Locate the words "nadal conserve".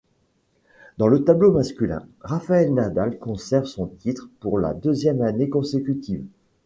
2.73-3.65